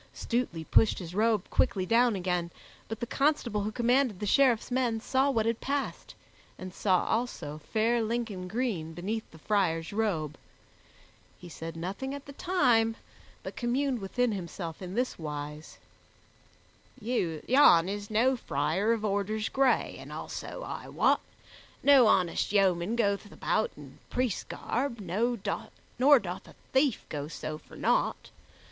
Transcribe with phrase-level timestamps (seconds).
[0.15, 2.49] Stutely pushed his robe quickly down again,
[2.87, 6.15] but the constable who commanded the Sheriffs men saw what had passed,
[6.57, 10.39] and saw also fair Lincoln green beneath the friar's robe.
[11.37, 12.95] He said nothing at the time,
[13.43, 15.77] but communed within himself in this wise:
[16.99, 21.21] "Yon is no friar of orders gray, and also, I wot,
[21.83, 27.75] no honest yeoman goeth about in priest's garb, nor doth a thief go so for
[27.75, 28.31] nought.